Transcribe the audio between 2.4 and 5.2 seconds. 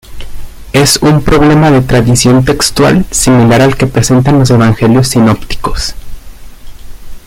textual similar al que presentan los Evangelios